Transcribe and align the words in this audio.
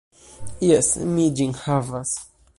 Jes, 0.69 0.89
mi 1.11 1.29
ĝin 1.41 1.55
havas. 1.61 2.17